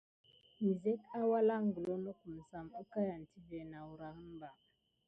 Nəzek 0.63 1.01
alangla 1.37 1.95
nokum 2.05 2.37
sam 2.49 2.67
əkayan 2.81 3.23
tive 3.31 3.59
nawrahən 3.71 4.31
ɓa. 4.39 4.49